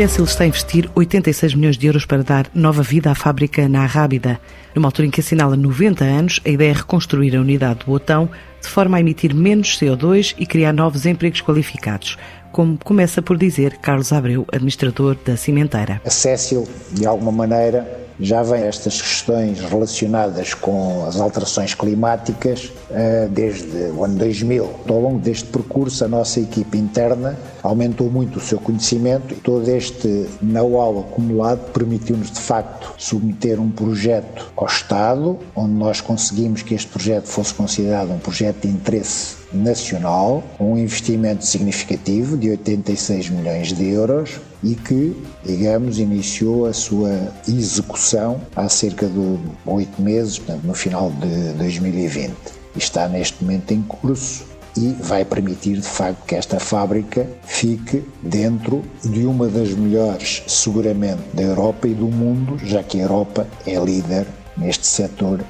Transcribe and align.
Cecil 0.00 0.24
está 0.24 0.44
a 0.44 0.46
investir 0.46 0.90
86 0.94 1.54
milhões 1.54 1.76
de 1.76 1.86
euros 1.86 2.06
para 2.06 2.22
dar 2.22 2.50
nova 2.54 2.82
vida 2.82 3.10
à 3.10 3.14
fábrica 3.14 3.68
na 3.68 3.82
Arrábida. 3.82 4.40
Numa 4.74 4.88
altura 4.88 5.06
em 5.06 5.10
que 5.10 5.20
assinala 5.20 5.58
90 5.58 6.02
anos, 6.02 6.40
a 6.42 6.48
ideia 6.48 6.70
é 6.70 6.72
reconstruir 6.72 7.36
a 7.36 7.40
unidade 7.42 7.80
do 7.80 7.84
Botão 7.84 8.30
de 8.62 8.66
forma 8.66 8.96
a 8.96 9.00
emitir 9.00 9.34
menos 9.34 9.78
CO2 9.78 10.34
e 10.38 10.46
criar 10.46 10.72
novos 10.72 11.04
empregos 11.04 11.42
qualificados, 11.42 12.16
como 12.50 12.78
começa 12.78 13.20
por 13.20 13.36
dizer 13.36 13.76
Carlos 13.76 14.10
Abreu, 14.10 14.46
administrador 14.50 15.18
da 15.22 15.36
cimenteira. 15.36 16.00
A 16.02 16.08
Cecil, 16.08 16.66
de 16.92 17.04
alguma 17.04 17.30
maneira, 17.30 17.86
já 18.20 18.42
vem 18.42 18.62
estas 18.64 19.00
questões 19.00 19.60
relacionadas 19.60 20.52
com 20.52 21.06
as 21.06 21.18
alterações 21.18 21.74
climáticas 21.74 22.70
eh, 22.90 23.28
desde 23.30 23.76
o 23.96 24.04
ano 24.04 24.16
2000. 24.16 24.68
Ao 24.88 25.00
longo 25.00 25.18
deste 25.18 25.46
percurso, 25.46 26.04
a 26.04 26.08
nossa 26.08 26.38
equipe 26.38 26.76
interna 26.76 27.38
aumentou 27.62 28.10
muito 28.10 28.38
o 28.38 28.40
seu 28.40 28.58
conhecimento 28.58 29.32
e 29.32 29.36
todo 29.36 29.68
este 29.68 30.26
know-how 30.42 31.00
acumulado 31.00 31.72
permitiu-nos, 31.72 32.30
de 32.30 32.40
facto, 32.40 32.92
submeter 32.98 33.60
um 33.60 33.70
projeto 33.70 34.52
ao 34.56 34.66
Estado, 34.66 35.38
onde 35.56 35.72
nós 35.72 36.00
conseguimos 36.00 36.62
que 36.62 36.74
este 36.74 36.88
projeto 36.88 37.26
fosse 37.26 37.54
considerado 37.54 38.12
um 38.12 38.18
projeto 38.18 38.62
de 38.62 38.68
interesse 38.68 39.36
nacional, 39.52 40.42
um 40.58 40.76
investimento 40.76 41.44
significativo 41.44 42.36
de 42.36 42.50
86 42.50 43.30
milhões 43.30 43.72
de 43.72 43.88
euros 43.88 44.40
e 44.62 44.74
que, 44.74 45.16
digamos, 45.44 45.98
iniciou 45.98 46.66
a 46.66 46.72
sua 46.72 47.32
execução 47.48 48.40
há 48.54 48.68
cerca 48.68 49.06
de 49.06 49.38
oito 49.66 50.00
meses, 50.00 50.38
portanto, 50.38 50.64
no 50.64 50.74
final 50.74 51.10
de 51.10 51.52
2020. 51.54 52.34
Está 52.76 53.08
neste 53.08 53.42
momento 53.42 53.72
em 53.72 53.82
curso 53.82 54.44
e 54.76 54.94
vai 55.00 55.24
permitir 55.24 55.76
de 55.76 55.88
facto 55.88 56.24
que 56.24 56.34
esta 56.34 56.60
fábrica 56.60 57.26
fique 57.44 58.04
dentro 58.22 58.84
de 59.02 59.26
uma 59.26 59.48
das 59.48 59.70
melhores, 59.70 60.42
seguramente, 60.46 61.22
da 61.34 61.42
Europa 61.42 61.88
e 61.88 61.94
do 61.94 62.06
mundo, 62.06 62.58
já 62.64 62.82
que 62.82 62.98
a 63.00 63.02
Europa 63.02 63.46
é 63.66 63.74
líder 63.78 64.26
neste 64.56 64.86
setor 64.86 65.40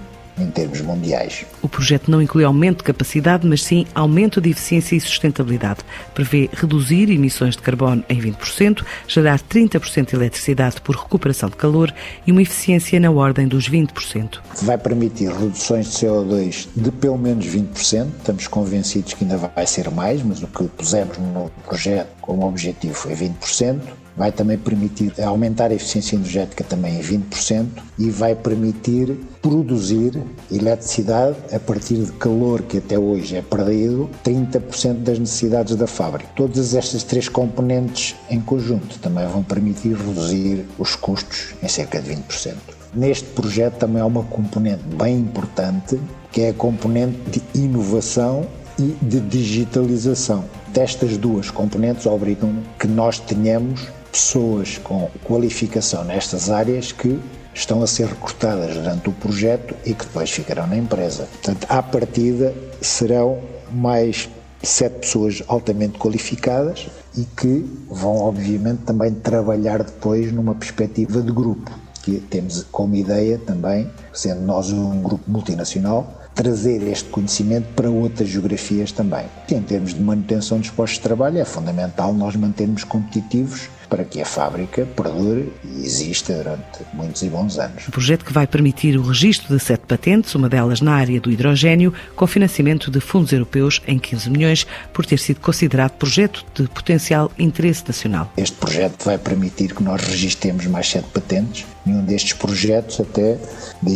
em 0.43 0.51
termos 0.51 0.81
mundiais. 0.81 1.45
O 1.63 1.69
projeto 1.69 2.11
não 2.11 2.21
inclui 2.21 2.45
aumento 2.45 2.79
de 2.79 2.85
capacidade, 2.85 3.47
mas 3.47 3.63
sim 3.63 3.87
aumento 3.95 4.41
de 4.41 4.51
eficiência 4.51 4.97
e 4.97 5.01
sustentabilidade. 5.01 5.81
Prevê 6.15 6.49
reduzir 6.53 7.11
emissões 7.11 7.57
de 7.57 7.63
carbono 7.63 8.05
em 8.09 8.21
20%, 8.21 8.85
gerar 9.07 9.41
30% 9.41 10.11
de 10.11 10.17
eletricidade 10.17 10.81
por 10.81 10.97
recuperação 10.97 11.49
de 11.49 11.57
calor 11.57 11.93
e 12.27 12.33
uma 12.33 12.43
eficiência 12.43 12.99
na 13.01 13.11
ordem 13.11 13.47
dos 13.47 13.69
20%. 13.69 14.41
Vai 14.63 14.79
permitir 14.79 15.31
reduções 15.31 15.87
de 15.87 16.07
CO2 16.07 16.69
de 16.75 16.91
pelo 16.91 17.19
menos 17.19 17.47
20%. 17.47 18.09
Estamos 18.19 18.47
convencidos 18.47 19.15
que 19.15 19.25
ainda 19.25 19.37
vai 19.37 19.67
ser 19.67 19.91
mais, 19.91 20.23
mas 20.23 20.43
o 20.43 20.47
que 20.47 20.65
pusemos 20.65 21.19
no 21.19 21.51
projeto 21.67 22.09
como 22.21 22.47
objetivo 22.47 22.95
foi 22.95 23.15
20% 23.15 23.81
vai 24.21 24.31
também 24.31 24.59
permitir 24.59 25.15
aumentar 25.23 25.71
a 25.71 25.75
eficiência 25.75 26.15
energética 26.15 26.63
também 26.63 26.97
em 26.97 27.01
20% 27.01 27.67
e 27.99 28.11
vai 28.11 28.35
permitir 28.35 29.19
produzir 29.41 30.13
eletricidade 30.53 31.39
a 31.51 31.59
partir 31.59 31.95
de 31.95 32.13
calor 32.13 32.61
que 32.61 32.77
até 32.77 32.99
hoje 32.99 33.37
é 33.37 33.41
perdido, 33.41 34.11
30% 34.23 34.97
das 34.97 35.19
necessidades 35.19 35.75
da 35.75 35.87
fábrica. 35.87 36.29
Todas 36.37 36.75
estas 36.75 37.03
três 37.03 37.31
componentes 37.31 38.15
em 38.29 38.39
conjunto 38.43 38.99
também 38.99 39.27
vão 39.27 39.43
permitir 39.43 39.95
reduzir 39.95 40.67
os 40.79 40.95
custos 40.95 41.55
em 41.63 41.69
cerca 41.69 41.99
de 41.99 42.15
20%. 42.15 42.57
Neste 42.93 43.25
projeto 43.31 43.79
também 43.79 44.03
há 44.03 44.07
uma 44.07 44.25
componente 44.25 44.83
bem 45.03 45.17
importante, 45.17 45.99
que 46.31 46.43
é 46.43 46.51
a 46.51 46.53
componente 46.53 47.17
de 47.31 47.43
inovação 47.59 48.47
e 48.79 48.95
de 49.01 49.19
digitalização. 49.19 50.45
Destas 50.75 51.17
duas 51.17 51.51
componentes 51.51 52.05
obrigam 52.05 52.55
que 52.79 52.87
nós 52.87 53.19
tenhamos 53.19 53.89
pessoas 54.11 54.79
com 54.79 55.09
qualificação 55.25 56.05
nestas 56.05 56.51
áreas 56.51 56.93
que 56.93 57.19
estão 57.55 57.83
a 57.83 57.87
ser 57.87 58.07
recrutadas 58.07 58.75
durante 58.75 59.09
o 59.09 59.13
projeto 59.13 59.75
e 59.85 59.95
que 59.95 60.05
depois 60.05 60.31
ficarão 60.31 60.67
na 60.67 60.77
empresa. 60.77 61.29
Portanto, 61.43 61.67
à 61.69 61.83
partida 61.83 62.55
serão 62.81 63.41
mais 63.73 64.29
sete 64.63 65.01
pessoas 65.01 65.43
altamente 65.49 65.99
qualificadas 65.99 66.89
e 67.17 67.25
que 67.25 67.65
vão, 67.89 68.17
obviamente, 68.17 68.83
também 68.83 69.13
trabalhar 69.13 69.83
depois 69.83 70.33
numa 70.33 70.55
perspectiva 70.55 71.21
de 71.21 71.33
grupo, 71.33 71.71
que 72.03 72.19
temos 72.19 72.67
como 72.71 72.95
ideia 72.95 73.39
também, 73.39 73.91
sendo 74.13 74.43
nós 74.43 74.71
um 74.71 75.03
grupo 75.03 75.31
multinacional, 75.31 76.21
trazer 76.35 76.83
este 76.89 77.09
conhecimento 77.11 77.67
para 77.75 77.91
outras 77.91 78.29
geografias 78.29 78.93
também. 78.93 79.27
Em 79.51 79.63
termos 79.63 79.95
de 79.95 80.01
manutenção 80.01 80.59
dos 80.59 80.71
postos 80.71 80.99
de 80.99 81.03
trabalho, 81.03 81.39
é 81.39 81.45
fundamental 81.45 82.15
nós 82.15 82.37
mantermos 82.37 82.85
competitivos 82.85 83.69
para 83.91 84.05
que 84.05 84.23
a 84.23 84.25
fábrica 84.25 84.87
perdure 84.95 85.53
e 85.65 85.85
exista 85.85 86.33
durante 86.33 86.79
muitos 86.95 87.23
e 87.23 87.29
bons 87.29 87.59
anos. 87.59 87.89
Um 87.89 87.91
projeto 87.91 88.25
que 88.25 88.33
vai 88.33 88.47
permitir 88.47 88.97
o 88.97 89.03
registro 89.03 89.55
de 89.55 89.63
sete 89.63 89.81
patentes, 89.81 90.33
uma 90.37 90.49
delas 90.49 90.81
na 90.81 90.95
área 90.95 91.21
do 91.21 91.31
hidrogênio, 91.31 91.93
com 92.15 92.27
financiamento 92.27 92.89
de 92.89 93.01
fundos 93.01 93.33
europeus 93.33 93.83
em 93.89 93.99
15 93.99 94.31
milhões, 94.31 94.67
por 94.93 95.05
ter 95.05 95.19
sido 95.19 95.41
considerado 95.41 95.93
projeto 95.93 96.47
de 96.55 96.69
potencial 96.69 97.33
interesse 97.37 97.83
nacional. 97.85 98.33
Este 98.37 98.57
projeto 98.57 99.05
vai 99.05 99.19
permitir 99.19 99.75
que 99.75 99.83
nós 99.83 100.01
registremos 100.01 100.65
mais 100.67 100.89
sete 100.89 101.09
patentes. 101.09 101.67
Nenhum 101.85 102.05
destes 102.05 102.35
projetos, 102.35 103.01
até, 103.01 103.39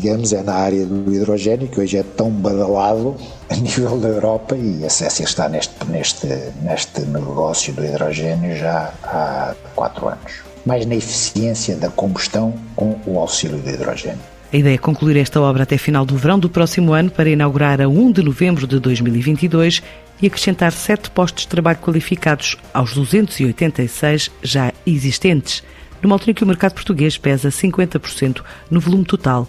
digamos, 0.05 0.35
é 0.35 0.43
na 0.43 0.53
área 0.53 0.85
do 0.85 1.15
hidrogênio, 1.15 1.67
que 1.67 1.81
hoje 1.81 1.97
é 1.97 2.03
tão 2.03 2.31
badalado 2.31 3.17
a 3.49 3.57
nível 3.57 3.99
da 3.99 4.09
Europa 4.09 4.55
e 4.55 4.85
a 4.85 4.91
Cécia 4.91 5.25
está 5.25 5.49
neste, 5.49 5.73
neste, 5.87 6.27
neste 6.61 7.01
negócio 7.07 7.73
do 7.73 7.83
hidrogênio 7.83 8.55
já 8.55 8.93
há 9.03 9.55
quatro 9.75 10.09
anos. 10.09 10.43
Mais 10.67 10.85
na 10.85 10.95
eficiência 10.95 11.75
da 11.77 11.89
combustão 11.89 12.53
com 12.77 12.99
o 13.07 13.19
auxílio 13.19 13.57
do 13.57 13.71
hidrogênio. 13.71 14.21
A 14.53 14.57
ideia 14.59 14.75
é 14.75 14.79
concluir 14.79 15.17
esta 15.17 15.41
obra 15.41 15.63
até 15.63 15.79
final 15.79 16.05
do 16.05 16.19
verão 16.19 16.39
do 16.39 16.51
próximo 16.51 16.93
ano 16.93 17.11
para 17.11 17.31
inaugurar 17.31 17.81
a 17.81 17.89
1 17.89 18.13
de 18.13 18.23
novembro 18.23 18.67
de 18.67 18.79
2022 18.79 19.83
e 20.21 20.27
acrescentar 20.27 20.73
sete 20.73 21.11
postos 21.11 21.45
de 21.45 21.49
trabalho 21.49 21.79
qualificados 21.79 22.59
aos 22.75 22.93
286 22.93 24.31
já 24.43 24.71
existentes, 24.87 25.63
numa 26.03 26.15
altura 26.15 26.33
em 26.33 26.35
que 26.35 26.45
o 26.45 26.47
mercado 26.47 26.75
português 26.75 27.17
pesa 27.17 27.49
50% 27.49 28.43
no 28.71 28.81
volume 28.81 29.07
total 29.07 29.49